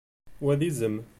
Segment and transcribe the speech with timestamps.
[0.43, 0.95] Wa d izem.